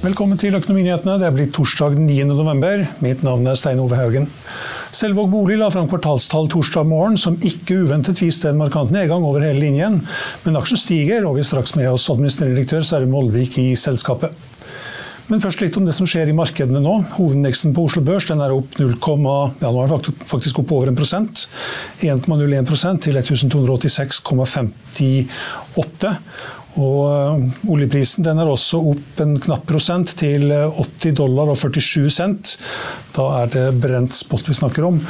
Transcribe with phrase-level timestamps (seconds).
[0.00, 1.18] Velkommen til Økonominyhetene.
[1.20, 2.14] Det er blitt torsdag 9.
[2.30, 2.86] november.
[3.04, 4.24] Mitt navn er Stein Ove Haugen.
[4.96, 9.44] Selvåg Bolig la fram kvartalstall torsdag morgen som ikke uventet viste en markant nedgang over
[9.44, 10.00] hele linjen.
[10.46, 14.32] Men aksjen stiger, og vi er straks med oss administrerende direktør Sverre Molvik i selskapet.
[15.28, 16.94] Men først litt om det som skjer i markedene nå.
[17.18, 21.44] Hovedindeksen på Oslo Børs er opp 0, ja, nå er den faktisk opp over 1%
[22.08, 26.16] 1,01% til 1286,58.
[26.78, 32.10] Og eh, oljeprisen den er også opp en knapp prosent til 80 dollar og 47
[32.14, 32.54] cent.
[33.16, 35.00] Da er det brent spot vi snakker om.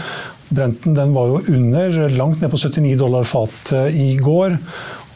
[0.50, 4.56] Brenten den var jo under, langt ned på 79 dollar fatet i går,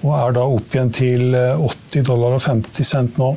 [0.04, 3.32] og er da opp igjen til 80 dollar og 50 cent nå.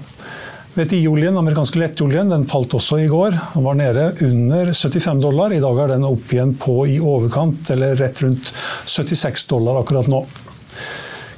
[0.78, 3.34] VTI-oljen, amerikanske lettoljen, den falt også i går.
[3.56, 5.54] Den var nede under 75 dollar.
[5.56, 8.52] I dag er den opp igjen på i overkant, eller rett rundt
[8.86, 10.22] 76 dollar akkurat nå.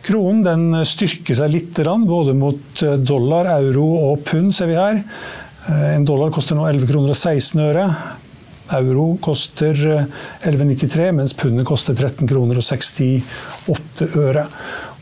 [0.09, 1.77] Kronen den styrker seg litt,
[2.09, 5.03] både mot eh, dollar, euro og pund, ser vi her.
[5.69, 7.83] Eh, en dollar koster nå 11 kroner og 16 øre.
[8.79, 14.47] Euro koster 11,93, eh, mens pundet koster 13 kroner og 68 øre.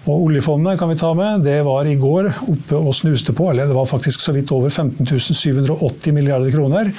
[0.08, 3.68] Og Oljefondet kan vi ta med, det var i går oppe og snuste på, eller
[3.68, 6.92] det var faktisk så vidt over 15 780 milliarder kroner.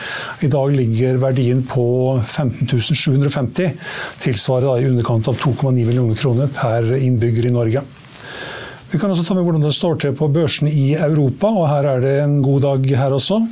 [0.44, 1.86] I dag ligger verdien på
[2.20, 3.72] 15 750,
[4.20, 7.86] tilsvarer i underkant av 2,9 millioner kroner per innbygger i Norge.
[8.88, 11.88] Vi kan også ta med hvordan det står til på børsene i Europa, og her
[11.90, 13.42] er det en god dag her også.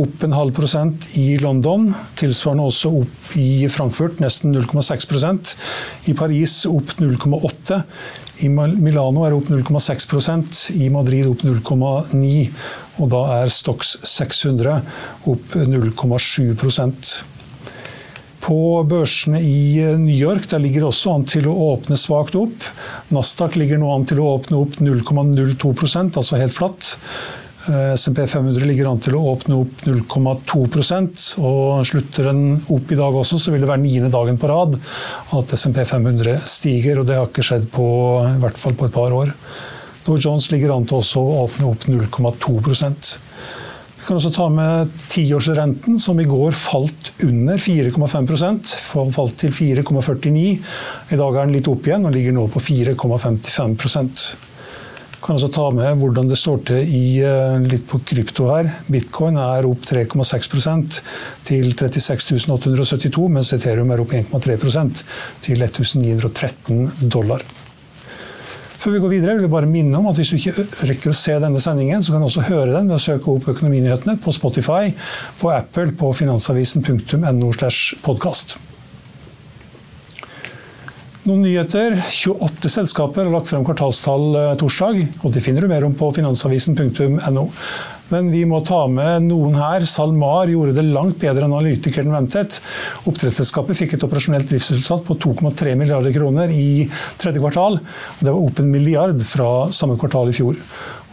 [0.00, 5.52] Opp en halv prosent i London, tilsvarende også opp i Frankfurt, nesten 0,6%
[6.08, 7.82] I Paris opp 0,8
[8.44, 12.32] i Milano er det opp 0,6% i Madrid opp 0,9
[13.00, 14.80] og da er Stox 600
[15.28, 16.52] opp 0,7
[18.46, 18.58] på
[18.88, 22.68] børsene i eh, New York der ligger det også an til å åpne svakt opp.
[23.14, 26.92] Nasdaq ligger nå an til å åpne opp 0,02% altså helt flatt.
[27.66, 32.98] Eh, SMP 500 ligger an til å åpne opp 0,2% og Slutter den opp i
[32.98, 34.78] dag også, så vil det være niende dagen på rad
[35.34, 37.00] at SMP 500 stiger.
[37.00, 37.86] og Det har ikke skjedd på,
[38.30, 39.34] i hvert fall på et par år.
[40.06, 42.60] Dow Jones ligger an til å åpne opp 0,2
[43.96, 48.74] vi kan også ta med tiårsrenten, som i går falt under 4,5%
[49.16, 50.42] Falt til 4,49.
[51.12, 54.36] I dag er den litt opp igjen og ligger nå på 4,55
[55.16, 58.68] vi kan også ta med hvordan det står til i, eh, litt på krypto her.
[58.86, 61.00] Bitcoin er opp 3,6
[61.42, 65.02] til 36 872, mens Ethereum er opp 1,3%
[65.42, 67.42] til 1913 dollar.
[68.76, 71.16] Før vi går videre, vil jeg bare minne om at hvis du ikke rekker å
[71.16, 74.34] se denne sendingen, så kan du også høre den ved å søke opp Økonominyhetene på
[74.36, 74.92] Spotify,
[75.40, 77.52] på Apple, på finansavisen.no.
[81.26, 81.96] Noen nyheter.
[82.06, 85.00] 28 selskaper har lagt frem kvartalstall eh, torsdag.
[85.24, 87.46] og Det finner du mer om på finansavisen.no.
[88.12, 89.84] Men vi må ta med noen her.
[89.88, 92.60] SalMar gjorde det langt bedre enn analytikeren ventet.
[93.08, 97.74] Oppdrettsselskapet fikk et operasjonelt driftsresultat på 2,3 milliarder kroner i tredje kvartal.
[98.20, 100.54] Det var opp en milliard fra samme kvartal i fjor.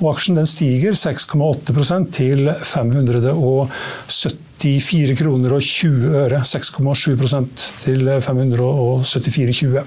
[0.03, 6.40] Og aksjen stiger 6,8% til 574 kroner og 20 øre.
[6.46, 7.50] 6,7%
[7.88, 9.84] til 574,20.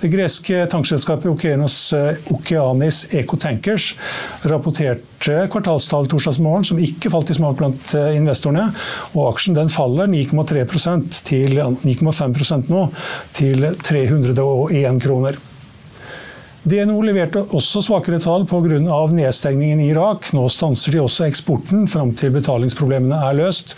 [0.00, 3.94] Det greske tankselskapet Okeanos, eh, Okeanis Ecotankers
[4.44, 8.68] rapporterte kvartalstall torsdagsmorgen som ikke falt i smak blant eh, investorene.
[9.14, 12.86] og Aksjen den faller 9,3% til 9,5% nå,
[13.36, 15.40] til 301 kroner.
[16.66, 18.80] DNO leverte også svakere tall pga.
[19.14, 20.32] nedstengningen i Irak.
[20.34, 23.76] Nå stanser de også eksporten fram til betalingsproblemene er løst.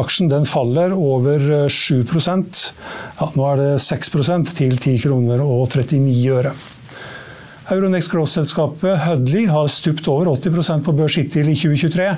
[0.00, 6.34] Aksjen den faller over 7 ja, Nå er det 6% til 10 kroner og 39
[6.34, 6.54] øre.
[7.70, 12.10] Euronext Growth-selskapet Hudley har stupt over 80% på børs hittil i 2023.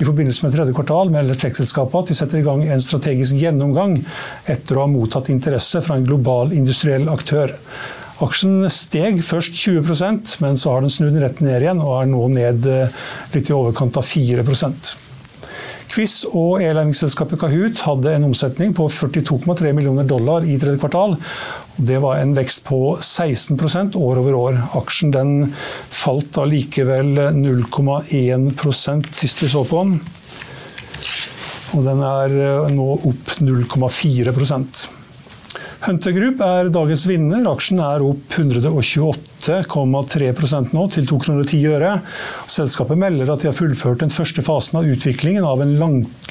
[0.00, 3.98] I forbindelse med tredje kvartal melder tech-selskapet at de setter i gang en strategisk gjennomgang
[4.46, 7.58] etter å ha mottatt interesse fra en global industriell aktør.
[8.24, 12.22] Aksjen steg først 20% men så har den snudd rett ned igjen og er nå
[12.32, 13.02] ned eh,
[13.34, 14.46] litt i overkant av 4
[15.92, 21.14] Quiz og e-læringsselskapet Kahoot hadde en omsetning på 42,3 millioner dollar i tredje kvartal.
[21.76, 24.58] Det var en vekst på 16% år over år.
[24.76, 25.32] Aksjen den
[25.88, 29.96] falt likevel 0,1% sist vi så på den.
[31.76, 34.36] Og den er eh, nå opp 0,4
[35.84, 37.44] Hunter Group er dagens vinner.
[37.50, 40.30] Aksjen er opp 128,3
[40.72, 41.90] nå, til 2,10 kroner 10 øre.
[42.50, 45.74] Selskapet melder at de har fullført den første fasen av utviklingen av en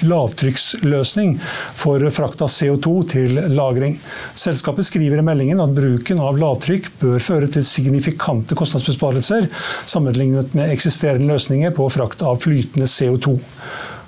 [0.01, 1.37] lavtrykksløsning
[1.77, 3.95] for frakt av CO2 til lagring.
[4.39, 9.49] Selskapet skriver i meldingen at bruken av lavtrykk bør føre til signifikante kostnadsbesparelser
[9.85, 13.37] sammenlignet med eksisterende løsninger på frakt av flytende CO2.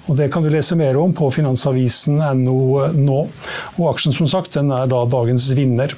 [0.07, 2.59] Og Det kan du lese mer om på finansavisen.no
[2.95, 3.17] nå.
[3.77, 5.95] Og Aksjen som sagt, den er da dagens vinner.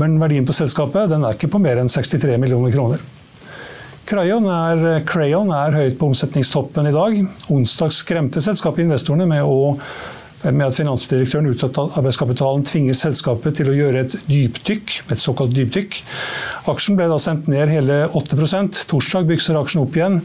[0.00, 3.02] Men verdien på selskapet den er ikke på mer enn 63 millioner kroner.
[4.06, 7.16] Crayon er, Crayon er høyt på omsetningstoppen i dag.
[7.50, 9.74] Onsdag skremte selskapet investorene med å
[10.44, 15.54] med at finansdirektøren uttatt at arbeidskapitalen tvinger selskapet til å gjøre et dypdykk, et såkalt
[15.56, 15.98] dypdykk.
[16.72, 20.20] Aksjen ble da sendt ned hele 8% Torsdag bykser aksjen opp igjen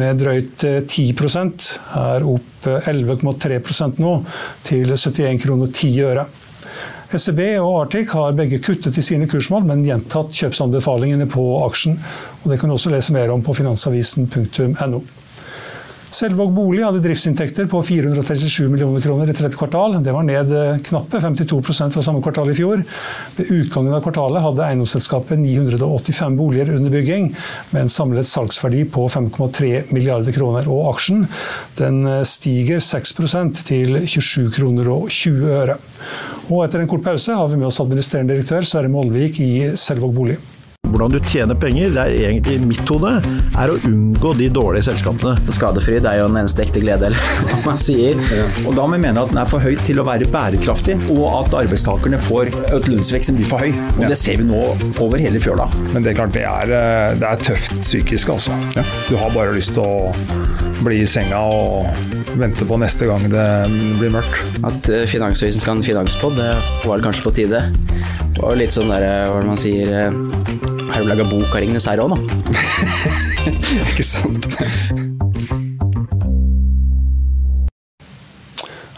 [0.00, 1.50] med drøyt 10 eh,
[2.04, 4.14] er opp 11,3 eh, nå,
[4.66, 6.28] til 71 kroner 10 øre.
[7.14, 11.98] SEB og Arctic har begge kuttet i sine kursmål, men gjentatt kjøpsanbefalingene på aksjen.
[12.42, 15.04] Og Det kan du også lese mer om på finansavisen.no.
[16.14, 19.96] Selvåg bolig hadde driftsinntekter på 437 millioner kroner i tredje kvartal.
[20.04, 22.84] Det var ned eh, knappe 52% fra samme kvartal i fjor.
[23.34, 27.32] Ved utgangen av kvartalet hadde eiendomsselskapet 985 boliger under bygging,
[27.72, 30.70] med en samlet salgsverdi på 5,3 milliarder kroner.
[30.70, 31.26] Og aksjen
[31.82, 35.80] den eh, stiger 6% til 27 kroner og 20 øre.
[36.46, 40.14] Og etter en kort pause har vi med oss administrerende direktør Sverre Molvik i Selvåg
[40.14, 40.38] bolig
[40.90, 43.16] hvordan du tjener penger, det er egentlig mitt hode,
[43.58, 45.34] er å unngå de dårlige selskapene.
[45.54, 48.20] Skadefryd er jo den eneste ekte glede, eller hva man sier.
[48.64, 51.24] Og da må vi mene at den er for høy til å være bærekraftig, og
[51.40, 53.72] at arbeidstakerne får et lønnsvekst som blir for høy.
[53.96, 54.04] Og.
[54.10, 54.62] Det ser vi nå
[55.02, 55.68] over hele fjøla.
[55.94, 58.58] Men det er klart det er, eh, det er tøft psykisk, altså.
[58.78, 58.86] Ja.
[59.08, 60.12] Du har bare lyst til å
[60.84, 61.88] bli i senga og
[62.38, 63.46] vente på neste gang det
[64.00, 64.60] blir mørkt.
[64.66, 67.62] At eh, Finansavisen skal ha en finanspod, det var kanskje på tide.
[68.42, 70.10] Og litt sånn der, hva man sier
[70.94, 72.18] har du laga bok av Ringenes herre òg, da?
[73.90, 74.46] Ikke sant?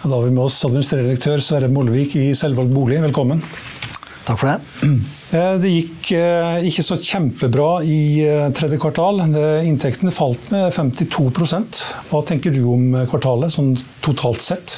[0.03, 3.01] Da har vi med oss administrerende direktør Sverre Molvik i Selvvalgt bolig.
[3.01, 3.41] Velkommen.
[4.27, 4.91] Takk for det.
[5.33, 9.25] Eh, det gikk eh, ikke så kjempebra i eh, tredje kvartal.
[9.65, 13.73] Inntektene falt med 52% Hva tenker du om kvartalet sånn
[14.05, 14.77] totalt sett?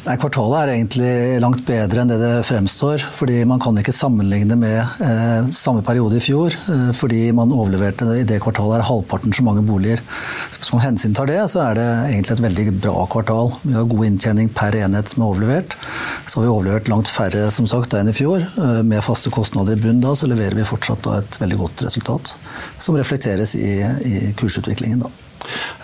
[0.00, 3.02] Nei, Kvartalet er egentlig langt bedre enn det det fremstår.
[3.18, 6.56] fordi Man kan ikke sammenligne med eh, samme periode i fjor.
[6.72, 10.00] Eh, fordi man overleverte det, i det kvartalet er halvparten så mange boliger.
[10.48, 13.52] Så Hvis man hensyntar det, så er det egentlig et veldig bra kvartal.
[13.60, 15.76] Vi har god inntjening per enhet som er overlevert.
[16.24, 18.40] Så har vi overlevert langt færre som sagt, enn i fjor.
[18.40, 21.84] Eh, med faste kostnader i bunn da, så leverer vi fortsatt da, et veldig godt
[21.90, 22.38] resultat.
[22.80, 25.04] Som reflekteres i, i kursutviklingen.
[25.04, 25.29] da.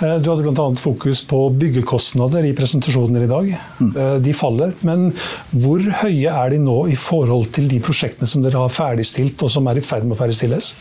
[0.03, 0.67] Eh, du hadde bl.a.
[0.81, 3.53] fokus på byggekostnader i presentasjonen i dag.
[3.81, 3.93] Mm.
[3.93, 5.09] Eh, de faller, men
[5.55, 9.53] hvor høye er de nå i forhold til de prosjektene som dere har ferdigstilt, og
[9.53, 10.75] som er i ferd med å ferdigstilles?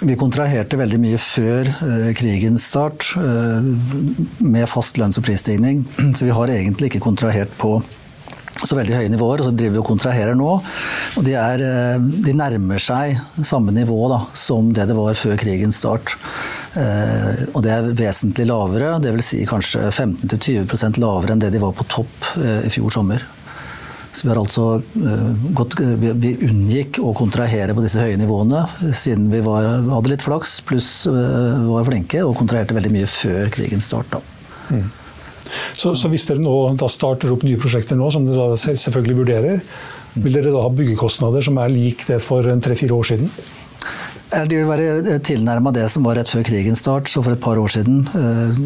[0.00, 5.86] Vi kontraherte veldig mye før eh, krigens start med fast lønns- og prisstigning.
[6.16, 7.78] Så vi har egentlig ikke kontrahert på
[8.60, 10.48] så veldig høye nivåer, og så driver vi og kontraherer nå.
[11.16, 11.62] Og de, er,
[11.96, 16.12] de nærmer seg samme nivå da, som det det var før krigens start.
[16.78, 19.32] Eh, og det er vesentlig lavere, dvs.
[19.32, 23.24] Si kanskje 15-20% lavere enn det de var på topp eh, i fjor sommer.
[24.10, 24.64] Så vi, har altså,
[25.54, 30.56] gått, vi unngikk å kontrahere på disse høye nivåene, siden vi var, hadde litt flaks
[30.66, 34.18] pluss var flinke og kontraherte veldig mye før krigens start.
[34.74, 34.88] Mm.
[35.78, 39.62] Så, så, hvis dere nå da starter opp nye prosjekter nå, som dere selvfølgelig vurderer,
[40.18, 43.30] vil dere da ha byggekostnader som er lik det for tre-fire år siden?
[44.30, 47.58] De vil være tilnærma det som var rett før krigens start, så for et par
[47.58, 48.04] år siden.
[48.14, 48.60] Eh,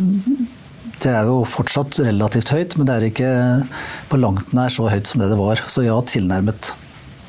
[1.01, 3.31] det er jo fortsatt relativt høyt, men det er ikke
[4.11, 5.63] på langt nær så høyt som det det var.
[5.73, 6.73] Så ja, tilnærmet.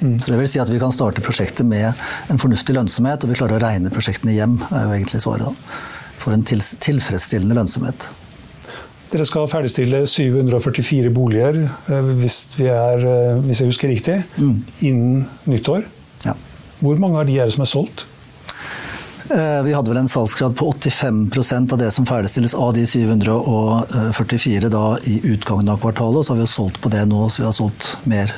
[0.01, 0.19] Mm.
[0.19, 1.87] Så det vil si at vi kan starte prosjektet med
[2.31, 5.79] en fornuftig lønnsomhet, og vi klarer å regne prosjektene hjem, er jo egentlig svaret da.
[6.19, 8.07] For en tilfredsstillende lønnsomhet.
[9.13, 14.57] Dere skal ferdigstille 744 boliger, eh, hvis, er, eh, hvis jeg husker riktig, mm.
[14.89, 15.87] innen nyttår.
[16.25, 16.35] Ja.
[16.81, 18.07] Hvor mange av de er det som er solgt?
[19.29, 24.69] Eh, vi hadde vel en salgsgrad på 85% av det som ferdigstilles av de 744
[24.69, 26.19] da i utgangen av kvartalet.
[26.21, 28.33] Og så har vi jo solgt på det nå, så vi har solgt mer.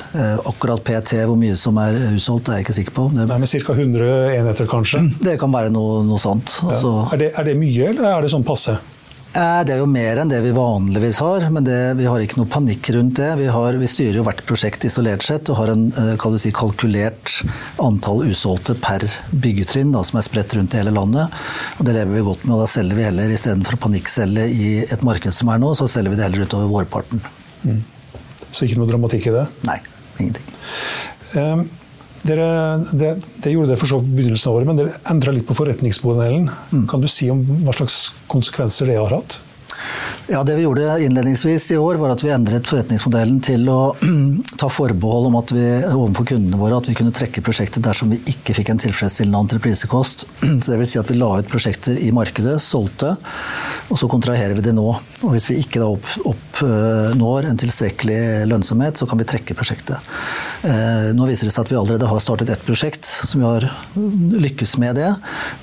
[0.48, 3.08] Akkurat PT, hvor mye som er utsolgt, er jeg ikke sikker på.
[3.12, 3.74] Det, Nei, men Ca.
[3.74, 5.04] 100 enheter, kanskje?
[5.28, 6.60] Det kan være noe, noe sånt.
[6.64, 6.78] Ja.
[6.78, 8.78] Er, det, er, det, mye, eller er det sånn passe?
[9.36, 12.38] Eh, Det er jo mer enn det vi vanligvis har, men det, vi har ikke
[12.40, 13.28] noe panikk rundt det.
[13.40, 17.34] Vi, har, vi styrer jo hvert prosjekt isolert sett og har en eh, si, kalkulert
[17.84, 21.34] antall usolgte per byggetrinn da, som er spredt rundt i hele landet.
[21.78, 24.70] Og Det lever vi godt med, og da selger vi heller istedenfor å panikkselge i
[24.88, 27.22] et marked som er nå, så selger vi det heller utover vårparten.
[28.48, 29.44] Så ikke noe dramatikk i det.
[29.68, 29.76] Nei,
[30.22, 30.56] ingenting.
[31.36, 31.66] Eh,
[32.26, 32.46] Dere,
[32.98, 33.12] det,
[33.44, 35.56] det gjorde dere for så vidt i begynnelsen av året, men dere endra litt på
[35.58, 36.48] forretningsmodellen.
[36.90, 39.38] Kan du si om hva slags konsekvenser det har hatt?
[40.30, 43.94] Ja, Det vi gjorde innledningsvis i år, var at vi endret forretningsmodellen til å
[44.60, 48.18] ta forbehold om at vi overfor kundene våre at vi kunne trekke prosjektet dersom vi
[48.34, 50.26] ikke fikk en tilfredsstillende entreprisekost.
[50.60, 53.14] Så det vil si at vi la ut prosjekter i markedet, solgte,
[53.88, 54.84] og så kontraherer vi det nå.
[55.22, 58.20] Og hvis vi ikke da oppnår opp, eh, en tilstrekkelig
[58.50, 59.96] lønnsomhet, så kan vi trekke prosjektet.
[60.68, 63.64] Eh, Nå viser det seg at vi allerede har startet ett prosjekt som vi har
[64.44, 65.08] lykkes med det.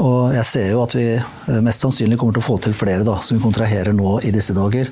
[0.02, 3.06] Og jeg ser jo at vi eh, mest sannsynlig kommer til å få til flere
[3.06, 4.92] da, som vi kontraherer nå i disse dager.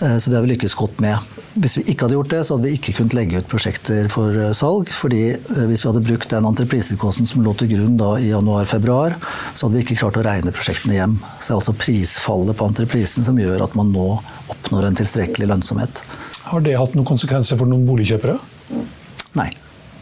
[0.00, 1.18] Eh, Så det har vi lykkes godt med.
[1.54, 4.34] Hvis vi ikke hadde gjort det, så hadde vi ikke kunnet legge ut prosjekter for
[4.34, 4.88] eh, salg.
[4.90, 9.14] fordi eh, hvis vi hadde brukt den entreprisekosten som lå til grunn da i januar-februar,
[9.54, 11.18] så hadde vi ikke klart å regne prosjektene hjem.
[11.38, 14.08] Så det er altså prisfallet på entreprisen som gjør at man nå
[14.50, 16.02] oppnår en tilstrekkelig lønnsomhet.
[16.50, 18.36] Har det hatt noen konsekvenser for noen boligkjøpere?
[19.38, 19.48] Nei,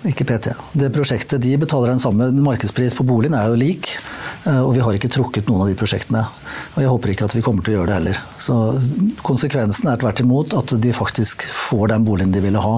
[0.09, 0.57] ikke PT.
[0.73, 3.93] Det prosjektet de betaler den samme markedspris på boligen er jo lik,
[4.49, 6.23] og vi har ikke trukket noen av de prosjektene.
[6.75, 8.21] Og jeg håper ikke at vi kommer til å gjøre det heller.
[8.43, 8.57] Så
[9.23, 12.77] konsekvensen er tvert imot at de faktisk får den boligen de ville ha.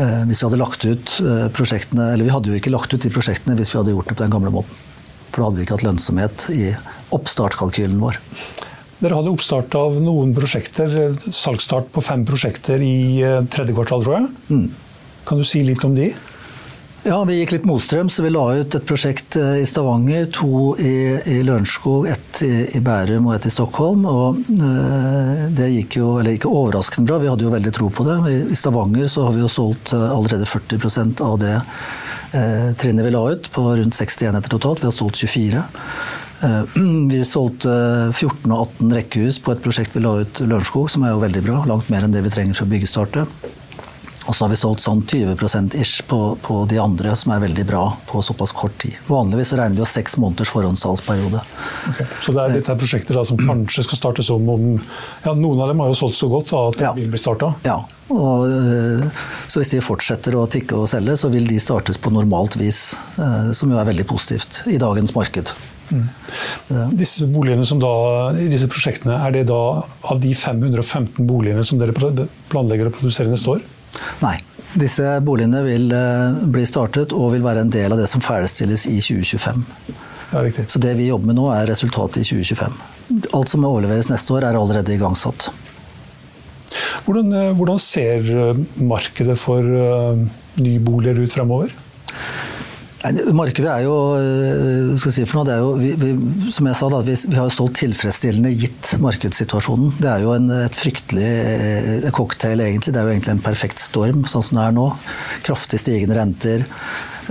[0.00, 3.02] Eh, Hvis vi hadde lagt ut eh, prosjektene, eller vi hadde jo ikke lagt ut
[3.04, 4.72] de prosjektene hvis vi hadde gjort det på den gamle måten.
[5.32, 6.62] For da hadde vi ikke hatt lønnsomhet i
[7.16, 8.16] oppstartskalkylen vår.
[9.02, 10.94] Dere hadde oppstart av noen prosjekter,
[11.28, 14.70] salgsstart på fem prosjekter i eh, tredje kvartal, tror jeg.
[15.28, 16.08] Kan du si litt om de?
[17.04, 20.72] Ja, vi gikk litt motstrøm, så vi la ut et prosjekt eh, i Stavanger, to
[20.80, 20.94] i,
[21.28, 24.06] i Lørenskog, ett i, i Bærum og ett i Stockholm.
[24.10, 28.06] Og øh, det gikk jo, eller ikke overraskende bra, vi hadde jo veldig tro på
[28.08, 28.18] det.
[28.32, 33.06] I, i Stavanger så har vi jo solgt eh, allerede 40% av det øh, trinnet
[33.06, 34.82] vi la ut, på rundt 60 enheter totalt.
[34.82, 35.62] Vi har solgt 24.
[36.42, 36.62] Eh,
[37.12, 37.76] Vi solgte
[38.10, 41.22] 14 og 18 rekkehus på et prosjekt vi la ut i Lørenskog, som er jo
[41.22, 41.62] veldig bra.
[41.70, 43.46] Langt mer enn det vi trenger for byggestartet.
[44.26, 47.64] Og så har vi solgt sånn 20% ish på, på de andre, som er veldig
[47.68, 48.96] bra på såpass kort tid.
[49.06, 51.42] Vanligvis regner vi jo seks måneders forhåndssalgsperiode.
[51.92, 52.06] Okay.
[52.24, 55.62] Så det er dette er prosjekter da, som kanskje skal startes om om ja, Noen
[55.62, 56.92] av dem har jo solgt så godt da, at de Ja.
[56.98, 57.52] vil bli starta.
[57.66, 57.78] Ja,
[58.10, 59.06] og, eh,
[59.46, 62.94] så hvis de fortsetter å tikke og selge, så vil de startes på normalt vis,
[63.18, 65.54] eh, som jo er veldig positivt i dagens marked.
[66.98, 69.60] Disse boligene som da, disse prosjektene, er det da
[70.10, 73.62] av de 515 boligene som dere planlegger å produsere neste år?
[74.22, 74.36] Nei.
[74.76, 78.84] Disse boligene vil eh, bli startet og vil være en del av det som ferdigstilles
[78.90, 79.62] i 2025.
[80.32, 80.66] Ja, riktig.
[80.72, 82.76] Så det vi jobber med nå, er resultatet i 2025.
[83.38, 85.48] Alt som overleveres neste år, er allerede igangsatt.
[87.06, 89.64] Hvordan, eh, hvordan ser eh, markedet for
[90.60, 91.72] nyboliger ut fremover?
[93.04, 93.94] Markedet er jo,
[94.98, 97.38] skal si for noe, det er jo vi, vi, Som jeg sa, da, vi, vi
[97.38, 99.92] har solgt tilfredsstillende gitt markedssituasjonen.
[100.00, 102.94] Det er jo en, et fryktelig eh, cocktail, egentlig.
[102.96, 104.86] Det er jo egentlig en perfekt storm, sånn som det er nå.
[105.46, 106.64] Kraftig stigende renter,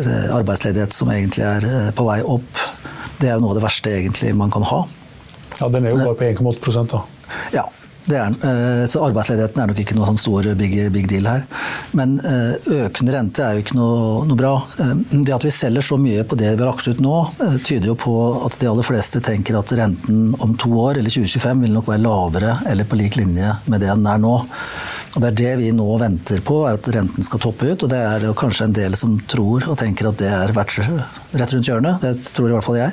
[0.04, 2.62] eh, arbeidsledighet som egentlig er eh, på vei opp.
[3.20, 4.84] Det er jo noe av det verste egentlig man kan ha.
[5.60, 7.04] Ja, Den er jo bare på 1,8 da.
[7.56, 7.66] Ja,
[8.14, 8.36] er.
[8.46, 11.44] Eh, Så arbeidsledigheten er nok ikke noe sånn stor big, big deal her.
[11.98, 14.54] Men eh, økende rente er jo ikke noe, noe bra.
[14.80, 14.94] Eh,
[15.26, 17.88] Det at vi selger så mye på det vi har lagt ut nå, eh, tyder
[17.88, 21.74] jo på at de aller fleste tenker at renten om to år, eller 2025, vil
[21.74, 24.36] nok være lavere eller på lik linje med det den er nå.
[25.16, 27.84] Og Det er det vi nå venter på, er at renten skal toppe ut.
[27.84, 31.70] Og det er kanskje en del som tror og tenker at det er rett rundt
[31.70, 32.02] hjørnet.
[32.04, 32.92] Det tror i hvert fall jeg.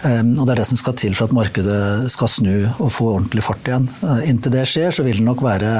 [0.00, 3.10] Um, Og det er det som skal til for at markedet skal snu og få
[3.18, 3.88] ordentlig fart igjen.
[4.00, 5.72] Uh, Inntil det skjer, så vil det nok være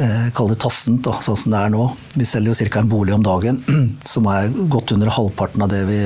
[0.00, 1.88] eh, Kall det tassent, sånn som det er nå.
[2.16, 2.80] Vi selger jo ca.
[2.80, 3.60] en bolig om dagen,
[4.14, 6.00] som er godt under halvparten av det vi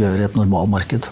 [0.00, 1.10] gjør i et normalmarked.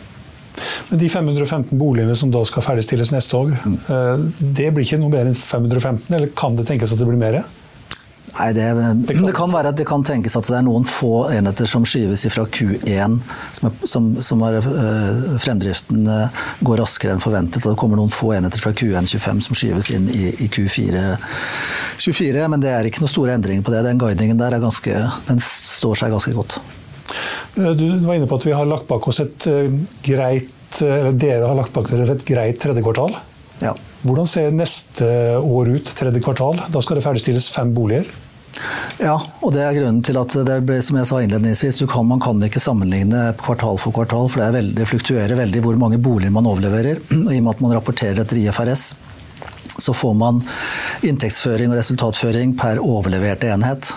[0.90, 5.14] Men de 515 boligene som da skal ferdigstilles neste år, eh, det blir ikke noe
[5.14, 7.42] mer enn 515, eller kan det tenkes at det blir mer?
[8.32, 8.64] Nei, det,
[9.04, 12.24] det kan være at det kan tenkes at det er noen få enheter som skyves
[12.32, 13.18] fra Q1,
[13.58, 17.66] som, er, som, som er, øh, fremdriften øh, går raskere enn forventet.
[17.66, 21.04] Og det kommer noen få enheter fra Q1 25 som skyves inn i, i Q4
[22.00, 23.84] 24, men det er ikke noen store endringer på det.
[23.84, 26.56] Den guidingen der er ganske, den står seg ganske godt.
[27.58, 29.72] Eh, Du var inne på at vi har lagt bak oss et eh,
[30.08, 33.16] greit eh, eller dere har lagt bak dere et greit tredje kvartal.
[33.60, 33.76] Ja.
[34.02, 35.06] Hvordan ser neste
[35.38, 36.59] år ut, tredje kvartal?
[36.75, 38.09] Da skal det ferdigstilles fem boliger.
[39.00, 42.21] Ja, og det er grunnen til at det ble, som jeg sa innledningsvis, kan, man
[42.23, 46.35] kan ikke sammenligne kvartal for kvartal, for det, veldig, det fluktuerer veldig hvor mange boliger
[46.35, 47.00] man overleverer.
[47.26, 48.85] Og I og med at man rapporterer etter IFRS,
[49.80, 50.42] så får man
[51.06, 53.88] inntektsføring og resultatføring per overleverte enhet.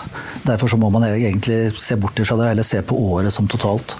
[0.46, 3.98] Derfor så må man egentlig se bort fra det, eller se på året som totalt.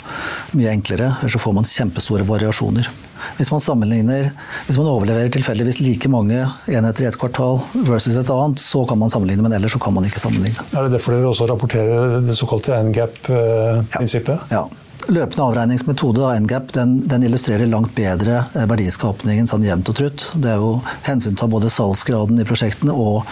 [0.57, 2.89] Mye enklere, ellers så får man kjempestore variasjoner.
[3.37, 4.31] Hvis man sammenligner,
[4.67, 6.41] hvis man overleverer tilfeldigvis like mange
[6.73, 9.95] enheter i et kvartal versus et annet, så kan man sammenligne, men ellers så kan
[9.97, 10.65] man ikke sammenligne.
[10.73, 14.51] Er det derfor dere også rapporterer det såkalte NGAP-prinsippet?
[14.51, 14.65] Ja.
[14.65, 14.83] ja.
[15.07, 20.25] Løpende avregningsmetode, da, NGAP, den, den, illustrerer langt bedre eh, verdiskapningen sånn jevnt og trutt.
[20.35, 23.23] Det er jo hensyn til både salgsgraden i prosjektene og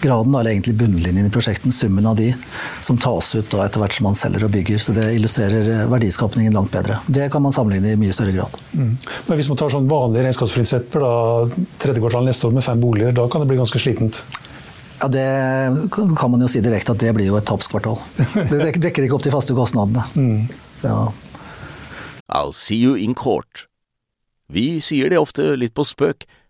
[0.00, 2.34] kostnadsgraden, eller egentlig bunnlinjen i prosjektene, summen av de,
[2.80, 4.78] som tas ut da, etter hvert som man selger og bygger.
[4.78, 6.98] Så det illustrerer eh, verdiskapningen langt bedre.
[7.06, 8.56] Det kan man sammenligne i mye større grad.
[8.72, 8.96] Mm.
[9.26, 13.12] Men hvis man tar sånn vanlige regnskapsprinsipper, da, tredje kvartal neste år med fem boliger,
[13.12, 14.22] da kan det bli ganske slitent?
[15.00, 15.26] Ja, Det
[15.92, 17.98] kan man jo si direkte at det blir jo et tapskvartal.
[18.48, 20.04] Det dekker ikke opp de faste kostnadene.
[20.16, 20.48] Mm.
[20.82, 21.12] Ja.
[22.28, 23.66] I'll see you in court.
[24.52, 26.26] Vi sier det ofte litt på spøk,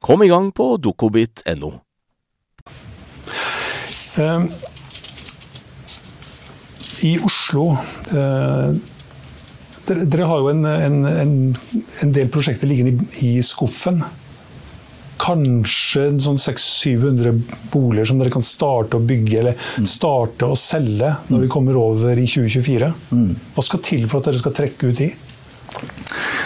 [0.00, 1.74] Kom i gang på dokobit.no.
[4.18, 4.48] Um,
[7.06, 7.76] I Oslo
[8.12, 8.96] uh
[9.90, 11.36] dere, dere har jo en, en, en,
[12.04, 14.02] en, del prosjekter liggende i, i skuffen.
[15.20, 17.34] Kanskje sånn 600-700
[17.72, 19.88] boliger som dere kan starte å bygge eller mm.
[19.88, 22.92] starte å selge når vi kommer over i 2024.
[23.12, 23.34] Mm.
[23.56, 25.10] Hva skal til for at dere skal trekke ut i?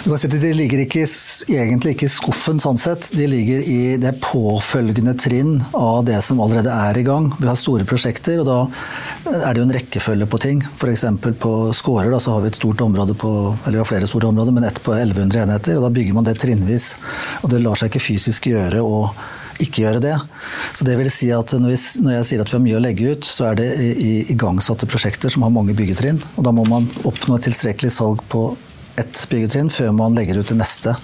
[0.04, 1.04] Du kan si at De ligger ikke,
[1.48, 3.08] egentlig ikke i skuffen, sånn sett.
[3.16, 7.30] De ligger i det påfølgende trinn av det som allerede er i gang.
[7.38, 8.58] Vi har store prosjekter, og da
[9.32, 10.60] er det jo en rekkefølge på ting.
[10.74, 11.06] F.eks.
[11.40, 13.30] på Skårer da, så har vi et stort område på,
[13.64, 15.78] eller vi har flere store områder, men ett på 1100 enheter.
[15.78, 16.90] og Da bygger man det trinnvis.
[17.42, 18.84] Og det lar seg ikke fysisk gjøre.
[18.84, 19.08] å
[19.62, 20.14] ikke gjøre det.
[20.74, 22.82] Så det vil si at når, vi, når, jeg sier at vi har mye å
[22.82, 26.20] legge ut, så er det i igangsatte prosjekter som har mange byggetrinn.
[26.34, 28.48] Og da må man oppnå et tilstrekkelig salg på
[28.96, 30.94] ett byggetrinn før man legger ut det neste.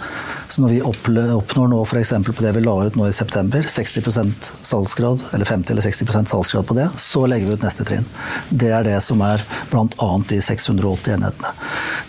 [0.50, 2.12] Så når vi oppnår nå f.eks.
[2.26, 6.66] på det vi la ut nå i september, 60% salgsgrad, eller 50 eller 60% salgsgrad
[6.66, 8.07] på det, så legger vi ut neste trinn.
[8.50, 10.11] Det er det som er bl.a.
[10.31, 11.55] de 680 enhetene.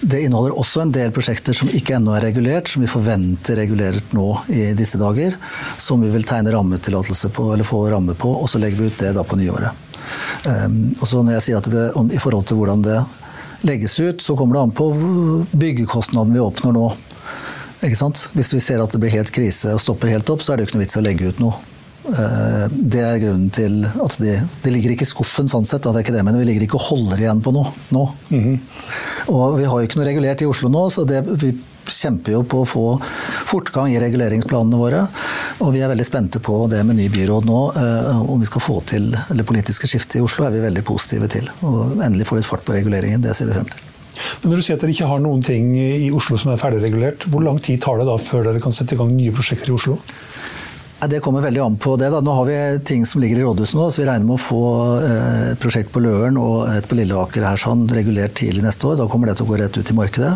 [0.02, 4.17] Det inneholder også en del prosjekter som ikke ennå er regulert, som vi forventer regulert
[4.17, 5.38] nå i disse dager.
[5.78, 9.02] Som vi vil tegne rammetillatelse på, eller få ramme på, og så legger vi ut
[9.02, 9.88] det da på nyåret.
[10.46, 12.98] Um, og så når jeg sier at det, om, I forhold til hvordan det
[13.67, 14.89] legges ut, så kommer det an på
[15.52, 16.88] byggekostnaden vi oppnår nå.
[17.82, 20.65] Hvis vi ser at det blir helt krise og stopper helt opp, så er det
[20.65, 21.58] jo ikke noe vits å legge ut noe.
[22.02, 25.93] Eh, det er grunnen til at de, de ligger ikke i skuffen sånn sett, det
[25.93, 28.06] er ikke det, men vi ligger ikke og holder igjen på noe nå.
[28.30, 28.58] Mm -hmm.
[29.34, 31.54] Og vi har jo ikke noe regulert i Oslo nå, så det, vi
[31.92, 32.86] kjemper jo på å få
[33.50, 35.04] fortgang i reguleringsplanene våre.
[35.62, 37.62] Og vi er veldig spente på det med ny byråd nå.
[37.82, 41.30] Eh, om vi skal få til eller politiske skiftet i Oslo, er vi veldig positive
[41.32, 41.48] til.
[41.68, 43.24] Og endelig få litt fart på reguleringen.
[43.24, 43.88] Det ser vi frem til.
[44.42, 47.26] Men når du sier at dere ikke har noen ting i Oslo som er ferdigregulert,
[47.32, 49.78] hvor lang tid tar det da før dere kan sette i gang nye prosjekter i
[49.78, 50.00] Oslo?
[51.10, 52.12] Det kommer veldig an på det.
[52.14, 52.20] Da.
[52.22, 54.66] Nå har vi ting som ligger i rådhuset nå, så vi regner med å få
[55.02, 59.00] eh, et prosjekt på Løren og et på Lilleaker her sånn regulert tidlig neste år.
[59.00, 60.36] Da kommer det til å gå rett ut i markedet.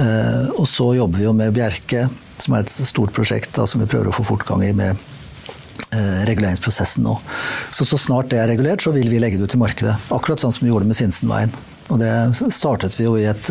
[0.00, 2.08] Eh, og så jobber vi jo med Bjerke,
[2.42, 4.96] som er et stort prosjekt da, som vi prøver å få fortgang i med
[5.94, 7.18] eh, reguleringsprosessen nå.
[7.74, 9.94] Så så snart det er regulert, så vil vi legge det ut i markedet.
[10.14, 11.54] Akkurat sånn som vi gjorde med Sinsenveien.
[11.92, 12.10] Og det
[12.56, 13.48] startet vi jo i, et,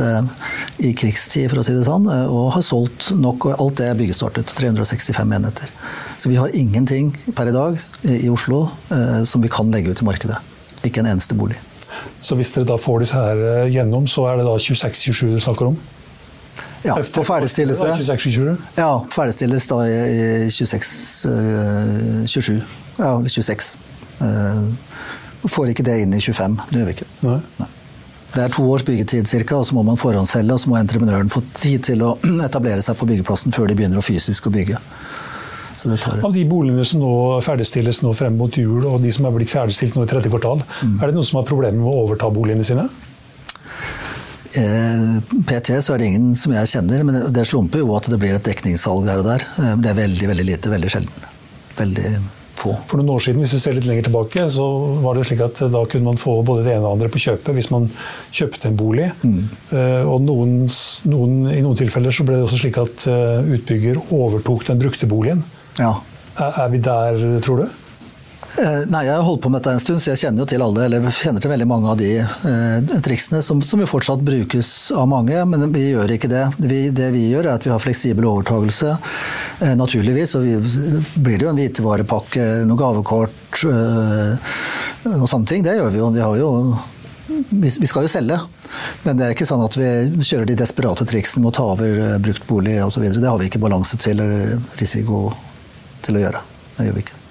[0.81, 3.45] i krigstid, for å si det sånn, og har solgt nok.
[3.45, 4.55] og Alt det er byggestartet.
[4.57, 5.69] 365 enheter.
[6.17, 7.77] Så vi har ingenting per i dag
[8.07, 10.37] i Oslo eh, som vi kan legge ut i markedet.
[10.87, 11.57] Ikke en eneste bolig.
[12.23, 15.41] Så hvis dere da får disse her eh, gjennom, så er det da 26-27 du
[15.43, 15.77] snakker om?
[16.83, 17.93] Ja, på ferdigstillelse.
[18.03, 22.57] 26, ja, ferdigstilles da i 26-27.
[22.99, 23.77] Ja, 26.
[24.21, 24.63] Eh,
[25.47, 26.59] får ikke det inn i 25.
[26.69, 27.07] Det gjør vi ikke.
[27.23, 27.39] Nei.
[27.61, 27.69] Nei.
[28.33, 31.29] Det er to års byggetid ca., og så må man forhåndsselge, og så må entreprenøren
[31.29, 32.15] få tid til å
[32.47, 34.77] etablere seg på byggeplassen før de begynner å fysisk å bygge.
[35.77, 37.13] Så det tar Av de boligene som nå
[37.45, 40.61] ferdigstilles nå frem mot jul, og de som er blitt ferdigstilt nå i tredje kvartal,
[40.83, 42.85] er det noen som har problemer med å overta boligene sine?
[44.53, 45.17] Eh,
[45.49, 48.35] PT så er det ingen som jeg kjenner, men det slumper jo at det blir
[48.37, 49.45] et dekningssalg her og der.
[49.57, 51.27] Eh, det er veldig, veldig lite, veldig sjelden.
[51.79, 52.13] Veldig
[52.59, 52.75] få.
[52.87, 54.67] For noen år siden, hvis vi ser litt lenger tilbake, så
[55.03, 57.23] var det slik at da kunne man få både det ene og det andre på
[57.25, 57.89] kjøpet hvis man
[58.29, 59.09] kjøpte en bolig.
[59.25, 59.41] Mm.
[60.05, 60.55] Og noen,
[61.09, 65.09] noen, i noen tilfeller så ble det også slik at eh, utbygger overtok den brukte
[65.09, 65.41] boligen.
[65.81, 65.95] Ja.
[66.37, 67.82] Er, er vi der, tror du?
[68.53, 70.61] Eh, Nei, Jeg har holdt på med dette en stund, så jeg kjenner jo til
[70.61, 74.69] alle, eller kjenner til veldig mange av de eh, triksene som, som jo fortsatt brukes
[74.93, 76.43] av mange, men vi gjør ikke det.
[76.61, 78.93] Vi, det vi gjør er at vi har fleksibel overtagelse,
[79.59, 80.35] eh, naturligvis.
[80.37, 84.53] Og vi, blir det jo en hvitevarepakke, noen gavekort eh,
[85.15, 85.65] og sånne ting.
[85.65, 86.11] Det gjør vi jo.
[86.13, 86.51] Vi har jo
[87.49, 88.37] vi skal jo selge,
[89.05, 89.87] men det er ikke sånn at vi
[90.27, 93.07] kjører de desperate triksene med å ta over eh, brukt bolig osv.
[93.15, 95.25] Det har vi ikke balanse til eller risiko
[96.05, 96.45] til å gjøre.
[96.77, 97.22] Det gjør vi ikke.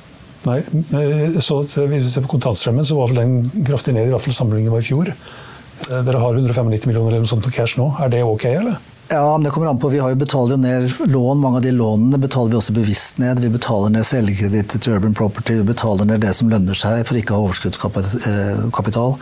[0.49, 4.15] Nei, eh, så Hvis vi ser på kontantstrømmen, så var vel den kraftig ned, i
[4.15, 5.13] hvert fall sammenlignet med i fjor.
[5.13, 7.93] Eh, Dere har 195 millioner eller noe sånt på cash nå.
[8.03, 8.81] Er det ok, eller?
[9.13, 9.91] Ja, men det kommer an på.
[9.93, 11.41] Vi har jo betaler jo ned lån.
[11.43, 13.43] Mange av de lånene betaler vi også bevisst ned.
[13.45, 17.19] Vi betaler ned selgekreditter til Urban Property, vi betaler ned det som lønner seg for
[17.21, 19.19] ikke å ha overskuddskapital.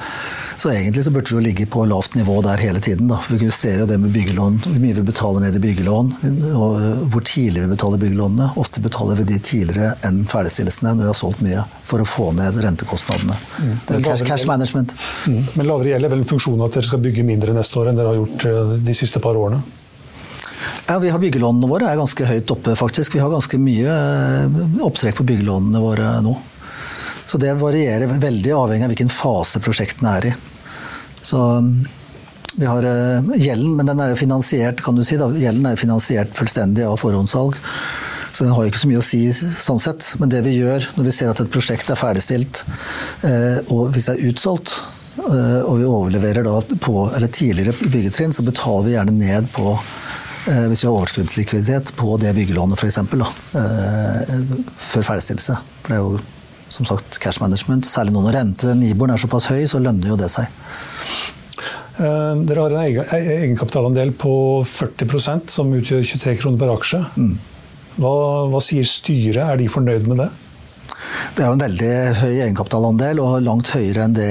[0.60, 3.08] Så egentlig så burde vi jo ligge på lavt nivå der hele tiden.
[3.08, 3.16] Da.
[3.30, 6.10] Vi justerer det med byggelån, hvor mye vi betaler ned i byggelån,
[6.52, 8.50] og øh, hvor tidlig vi betaler byggelånene.
[8.60, 12.26] Ofte betaler vi de tidligere enn ferdigstillelsene når vi har solgt mye, for å få
[12.36, 13.38] ned rentekostnadene.
[13.88, 14.92] Det er cash, cash management.
[15.24, 15.38] Mm.
[15.54, 18.02] Men lavere gjeld er vel en funksjon at dere skal bygge mindre neste år enn
[18.02, 19.62] dere har gjort eh, de siste par årene?
[20.90, 23.16] Ja, vi har Byggelånene våre er ganske høyt oppe, faktisk.
[23.16, 26.36] Vi har ganske mye eh, opptrekk på byggelånene våre nå.
[27.24, 30.36] Så det varierer veldig avhengig av hvilken fase prosjektene er i.
[31.22, 31.72] Så mm,
[32.54, 35.18] vi har eh, gjelden, men den er jo finansiert, kan du si.
[35.20, 35.30] Da.
[35.30, 37.58] Gjelden er jo finansiert fullstendig av forhåndssalg.
[38.30, 40.12] Så den har jo ikke så mye å si sånn sett.
[40.22, 42.64] Men det vi gjør når vi ser at et prosjekt er ferdigstilt,
[43.26, 44.76] eh, og hvis det er utsolgt,
[45.24, 49.76] eh, og vi overleverer da på, eller tidligere byggetrinn, så betaler vi gjerne ned på
[50.40, 52.96] hvis vi har overskuddslikviditet på det byggelånet f.eks.
[53.52, 55.56] Før ferdigstillelse.
[55.84, 56.39] For det er jo
[56.70, 57.88] som sagt cash management.
[57.90, 60.48] Særlig nå når rente, Niboren er såpass høy, så lønner jo det seg.
[62.00, 67.02] Eh, Dere har en e- egenkapitalandel på 40% som utgjør 23 kroner per aksje.
[68.00, 68.12] Hva,
[68.48, 69.42] hva sier styret?
[69.44, 70.30] Er de fornøyd med det?
[71.36, 74.30] Det er jo en veldig høy egenkapitalandel, og langt høyere enn det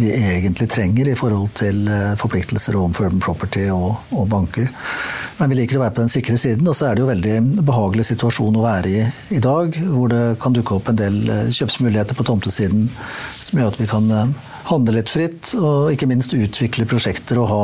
[0.00, 4.68] vi egentlig trenger i forhold til eh, forpliktelser overfor Urban Property og, og banker.
[5.40, 7.64] Men vi liker å være på den sikre siden, og så er det jo veldig
[7.64, 9.04] behagelig situasjon å være i
[9.38, 12.90] i dag, hvor det kan dukke opp en del eh, kjøpsmuligheter på tomtesiden
[13.38, 14.34] som gjør at vi kan eh,
[14.68, 17.62] handle litt fritt, og ikke minst utvikle prosjekter og ha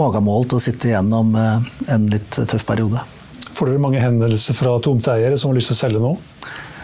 [0.00, 3.06] magamål til å sitte igjennom eh, en litt tøff periode.
[3.54, 6.12] Får dere mange henvendelser fra tomteeiere som har lyst til å selge nå?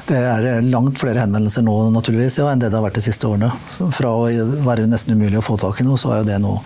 [0.06, 3.26] Det er langt flere henvendelser nå naturligvis, ja, enn det det har vært de siste
[3.26, 3.50] årene.
[3.98, 4.30] Fra å
[4.62, 6.58] være nesten umulig å få tak i noe, så er jo det nå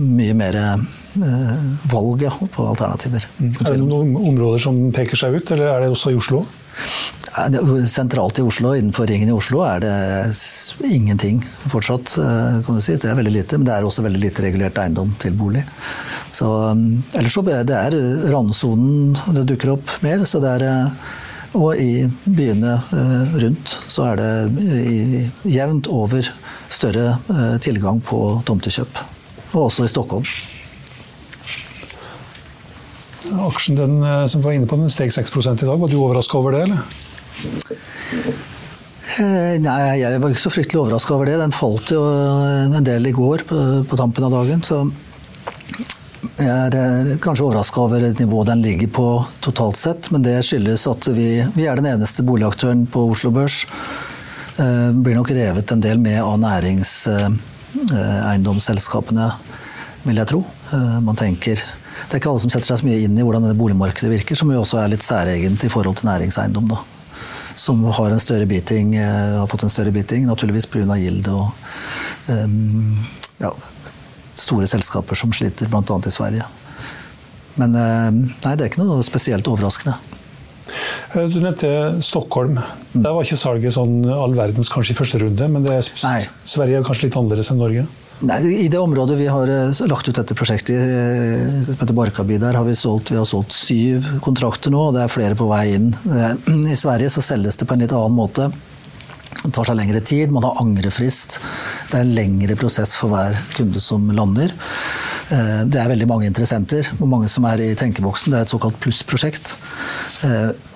[0.00, 0.62] mye mer
[1.16, 3.26] eh, valg ja, på alternativer.
[3.40, 6.44] Er det noen områder som peker seg ut, eller er det også i Oslo?
[7.90, 9.94] Sentralt i Oslo, innenfor ringen i Oslo, er det
[10.86, 12.16] ingenting fortsatt.
[12.18, 12.96] eh, kan du si.
[12.96, 15.64] Det er veldig lite, men det er også veldig lite regulert eiendom til bolig.
[16.34, 17.94] Så, um, ellers så det er
[18.32, 20.24] randsonen det dukker opp mer.
[20.26, 21.12] så det er eh,
[21.54, 26.26] og i byene eh, rundt så er det jevnt over
[26.72, 28.98] større eh, tilgang på tomtekjøp.
[29.54, 30.26] Og også i Stockholm.
[33.32, 35.78] Aksjen den, eh, som var inne på den steg 6% i dag.
[35.80, 36.78] Var du overraska over det, eller?
[39.20, 41.38] Eh, Nei, jeg var ikke så fryktelig overraska over det.
[41.40, 43.56] Den falt jo eh, en del i går på,
[43.88, 44.60] på tampen av dagen.
[44.66, 44.76] Så
[46.34, 49.06] jeg er kanskje overraska over nivået den ligger på
[49.44, 50.02] totalt sett.
[50.12, 53.56] Men det skyldes at vi, vi er den eneste boligaktøren på Oslo Børs.
[54.58, 59.28] Eh, Blir nok revet en del med av næringseiendomsselskapene,
[60.04, 60.40] vil jeg tro.
[61.04, 61.58] Man tenker
[62.04, 64.38] Det er ikke alle som setter seg så mye inn i hvordan dette boligmarkedet virker,
[64.38, 66.68] som jo også er litt særegent i forhold til næringseiendom.
[66.74, 66.82] da
[67.56, 70.96] som har, en større beating, eh, har fått en større biting, naturligvis pga.
[70.98, 71.52] Gilde og
[72.28, 72.98] um,
[73.38, 73.50] ja,
[74.38, 75.98] store selskaper som sliter, bl.a.
[76.06, 76.48] i Sverige.
[77.60, 79.96] Men eh, nei, det er ikke noe spesielt overraskende.
[81.14, 81.68] Du nevnte
[82.02, 82.56] Stockholm.
[82.94, 85.84] Der var ikke salget sånn all verdens kanskje i første runde, men er.
[85.84, 87.84] Sverige er kanskje litt annerledes enn Norge?
[88.24, 92.38] Nei, I det området vi har eh, lagt ut dette prosjektet, eh, som heter Barkaby,
[92.40, 95.48] der har vi solgt, vi har solgt syv kontrakter nå, og det er flere på
[95.50, 95.90] vei inn.
[96.08, 96.30] Eh,
[96.72, 98.48] I Sverige så selges det på en litt annen måte.
[99.42, 101.36] Det tar seg lengre tid, man har angrefrist.
[101.90, 104.54] Det er en lengre prosess for hver kunde som lander.
[105.24, 108.30] Det er veldig mange interessenter, og mange som er i tenkeboksen.
[108.30, 109.54] Det er et såkalt plussprosjekt.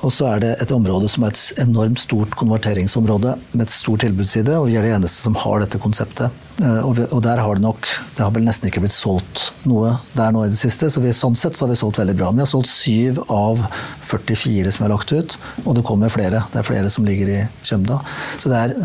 [0.03, 4.03] Og så er det et område som er et enormt stort konverteringsområde med et stort
[4.05, 6.48] tilbudsside, og vi er de eneste som har dette konseptet.
[6.59, 10.33] Eh, og der har det nok Det har vel nesten ikke blitt solgt noe der
[10.35, 12.33] nå i det siste, så vi, sånn sett så har vi solgt veldig bra.
[12.35, 13.62] Vi har solgt syv av
[14.09, 16.42] 44 som er lagt ut, og det kommer flere.
[16.51, 18.01] Det er flere som ligger i Kjømda.
[18.42, 18.77] Så det er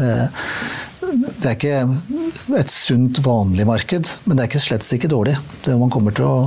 [1.14, 5.36] det er ikke et sunt, vanlig marked, men det er ikke slett ikke dårlig.
[5.66, 6.38] Det man kommer til å,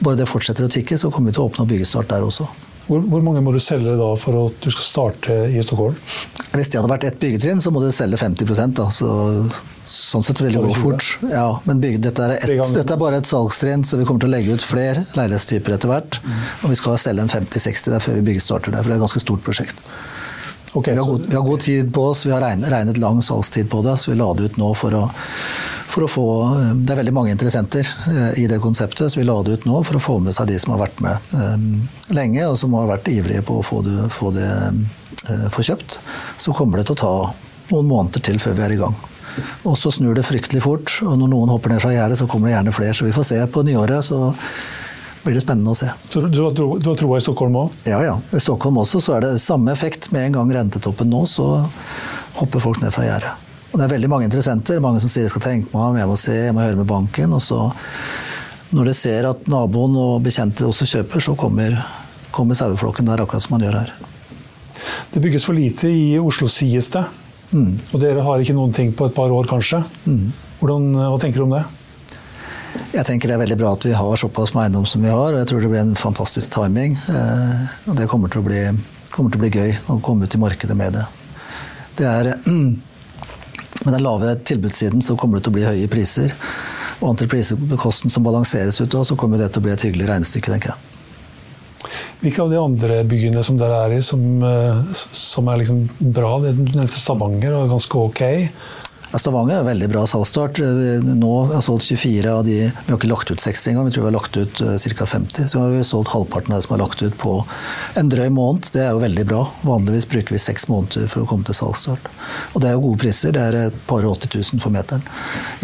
[0.00, 2.48] bare det fortsetter å tikke, så kommer vi til å oppnå byggestart der også.
[2.86, 5.98] Hvor, hvor, mange må du selge da for at du skal starte i Stockholm?
[6.50, 8.88] Hvis det hadde vært ett byggetrinn, så må du selge 50 da.
[8.94, 9.10] Så,
[9.90, 11.06] sånn sett vil det gå fort.
[11.30, 14.30] Ja, men bygge, dette, er et, dette, er bare et salgstrinn, så vi kommer til
[14.30, 16.20] å legge ut flere leilighetstyper etter hvert.
[16.24, 16.40] Mm.
[16.64, 19.06] Og vi skal selge en 50-60 der før vi byggestarter der, for det er et
[19.06, 19.84] ganske stort prosjekt.
[20.72, 23.18] Okay, vi, har god, vi, har god, tid på oss, vi har regnet, regnet, lang
[23.26, 25.08] salgstid på det, så vi la det ut nå for å,
[25.90, 29.26] for å få eh, Det er veldig mange interessenter eh, i det konseptet, så vi
[29.28, 31.68] la det ut nå for å få med seg de som har vært med um,
[32.14, 34.50] lenge, og som har vært ivrige på å få det, få det
[35.52, 35.98] få kjøpt.
[36.40, 37.14] Så kommer det til å ta
[37.74, 38.94] noen måneder til før vi er i gang.
[39.68, 42.48] Og så snur det fryktelig fort, og når noen hopper ned fra gjerdet, så kommer
[42.48, 42.96] det gjerne flere.
[42.96, 44.04] Så vi får se på nyåret.
[44.06, 44.32] så
[45.22, 45.90] blir det spennende å se.
[46.08, 47.76] Så du, du, du har troa i Stockholm òg?
[47.84, 48.16] Ja, ja.
[48.32, 50.08] I Stockholm også så er det samme effekt.
[50.14, 51.52] Med en gang rentetoppen nå, så
[52.40, 53.49] hopper folk ned fra gjerdet.
[53.70, 54.82] Og det er veldig mange interessenter.
[54.82, 56.90] Mange som sier jeg skal tenke meg om, jeg må se, jeg må høre med
[56.90, 57.34] banken.
[57.36, 57.60] Og så,
[58.74, 61.78] når de ser at naboen og bekjente også kjøper, så kommer,
[62.34, 63.94] kommer saueflokken der, akkurat som man gjør her.
[65.14, 67.04] Det bygges for lite i Oslo, sies det.
[67.50, 67.78] Mm.
[67.90, 69.82] Og dere har ikke noen ting på et par år, kanskje.
[70.06, 70.30] Mm.
[70.60, 71.64] Hvordan, hva tenker du om det?
[72.90, 75.32] Jeg tenker det er veldig bra at vi har såpass med eiendom som vi har,
[75.32, 76.94] og jeg tror det blir en fantastisk timing.
[77.10, 78.60] Eh, og det kommer til å bli,
[79.10, 81.06] til å bli gøy å komme ut i markedet med det.
[81.98, 82.32] Det er
[83.84, 86.34] Med den lave tilbudssiden så kommer det til å bli høye priser.
[87.00, 90.74] Og entreprisekosten som balanseres ut så kommer det til å bli et hyggelig regnestykke, tenker
[90.74, 90.86] jeg.
[92.20, 94.82] Hvilke av de andre byene som dere er i, som, eh,
[95.16, 96.34] som er liksom bra?
[96.44, 98.22] Du nevnte Stavanger og ganske ok.
[99.18, 100.60] Stavanger er veldig bra salgsstart.
[101.02, 104.04] Nå har solgt 24 av de Vi har ikke lagt ut 60 engang, vi tror
[104.04, 105.06] vi har lagt ut eh, ca.
[105.06, 105.48] 50.
[105.50, 107.32] Så vi har solgt halvparten av det som er lagt ut på
[107.98, 108.70] en drøy måned.
[108.70, 109.42] Det er jo veldig bra.
[109.66, 112.06] Vanligvis bruker vi seks måneder for å komme til salgsstart.
[112.54, 113.34] Og det er jo gode priser.
[113.34, 115.02] Det er et par og 80 000 for meteren,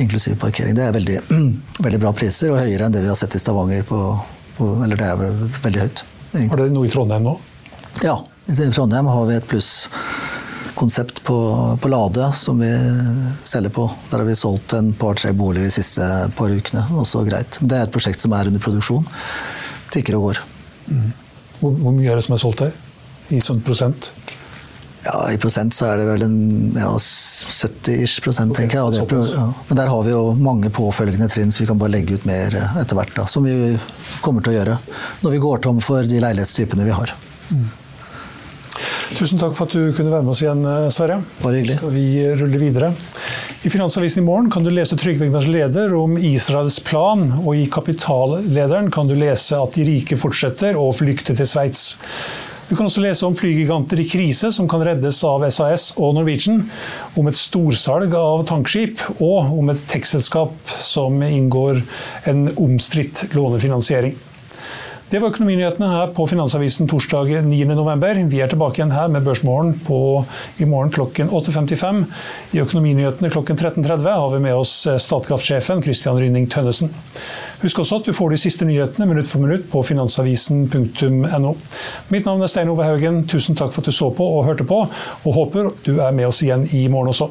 [0.03, 0.75] inklusiv parkering.
[0.75, 1.23] Det er veldig,
[1.87, 3.87] veldig, bra priser, og høyere enn det vi har sett i Stavanger.
[3.87, 4.17] På,
[4.59, 6.07] på, eller det er veldig høyt.
[6.35, 7.39] Har dere noe i Trondheim nå?
[8.03, 8.19] Ja,
[8.51, 9.87] i Trondheim har vi et pluss
[10.77, 11.37] konsept på,
[11.81, 12.71] på, Lade som vi
[13.45, 13.91] selger på.
[14.11, 16.85] Der har vi solgt en par-tre boliger de siste par ukene.
[17.01, 17.61] Også greit.
[17.61, 19.07] Men det er et prosjekt som er under produksjon.
[19.95, 20.43] Tikker og går.
[20.91, 21.13] Mm.
[21.61, 22.75] Hvor, hvor, mye er det som er solgt her?
[23.33, 24.11] I sånn prosent?
[25.07, 26.39] Ja, I prosent så er det vel en
[26.75, 29.07] ja, 70-ish prosent, okay, tenker jeg.
[29.07, 29.47] Det, ja.
[29.69, 32.59] Men der har vi jo mange påfølgende trinn, så vi kan bare legge ut mer
[32.83, 33.15] etter hvert.
[33.17, 33.77] Da, som vi
[34.25, 34.79] kommer til å gjøre
[35.23, 37.15] når vi går tom for de leilighetstypene vi har.
[37.55, 37.67] Mm.
[39.15, 41.21] Tusen takk for at du kunne være med oss igjen, eh, Sverre.
[41.43, 41.77] Bare hyggelig.
[41.79, 42.07] Skal vi
[42.41, 42.91] rulle videre.
[43.63, 47.69] I Finansavisen i morgen kan du lese Trygve Egnars leder om Israels plan, og i
[47.71, 51.95] Kapitallederen kan du lese at de rike fortsetter å flykte til Sveits.
[52.67, 56.65] Du kan også lese om flygiganter i krise som kan reddes av SAS og Norwegian,
[57.15, 61.85] om et storsalg av tankskip, og om et tekstselskap som inngår
[62.27, 64.19] en omstridt lånefinansiering.
[65.07, 68.25] Det var økonominyhetene her på Finansavisen torsdag 9.11.
[68.27, 69.77] Vi er tilbake igjen her med Børsmorgen
[70.59, 72.01] i morgen klokken 8.55.
[72.59, 76.91] I Økonominyhetene klokken 13.30 har vi med oss eh, Statkraftsjefen Christian Rynning Tønnesen.
[77.63, 81.57] Husk også at du får de siste nyhetene minutt for minutt på finansavisen.no.
[82.11, 83.23] Mitt navn er Stein Ove Haugen.
[83.31, 84.89] Tusen takk for at du så på og hørte på,
[85.23, 87.31] og håper du er med oss igjen i morgen også.